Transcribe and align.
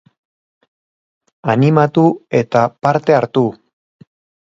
Animatu 1.55 2.07
eta 2.43 2.67
parte 2.89 3.19
hartu! 3.23 3.49